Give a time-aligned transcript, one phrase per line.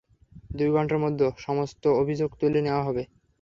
[0.53, 3.03] দুই ঘন্টার মধ্যে সমস্ত অভিযোগ তুলে নেওয়া হবে।